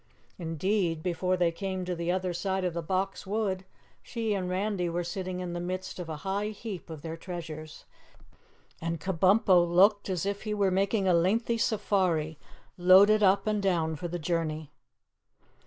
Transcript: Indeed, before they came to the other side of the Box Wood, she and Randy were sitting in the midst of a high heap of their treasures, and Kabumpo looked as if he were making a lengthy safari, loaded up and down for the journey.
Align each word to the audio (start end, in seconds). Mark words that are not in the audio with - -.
Indeed, 0.39 1.03
before 1.03 1.37
they 1.37 1.51
came 1.51 1.85
to 1.85 1.93
the 1.95 2.11
other 2.11 2.33
side 2.33 2.65
of 2.65 2.73
the 2.73 2.81
Box 2.81 3.27
Wood, 3.27 3.65
she 4.01 4.33
and 4.33 4.49
Randy 4.49 4.89
were 4.89 5.03
sitting 5.03 5.41
in 5.41 5.53
the 5.53 5.59
midst 5.59 5.99
of 5.99 6.09
a 6.09 6.15
high 6.25 6.47
heap 6.47 6.89
of 6.89 7.03
their 7.03 7.15
treasures, 7.15 7.85
and 8.81 8.99
Kabumpo 8.99 9.63
looked 9.63 10.09
as 10.09 10.25
if 10.25 10.41
he 10.41 10.55
were 10.55 10.71
making 10.71 11.07
a 11.07 11.13
lengthy 11.13 11.59
safari, 11.59 12.39
loaded 12.79 13.21
up 13.21 13.45
and 13.45 13.61
down 13.61 13.95
for 13.95 14.07
the 14.07 14.17
journey. 14.17 14.71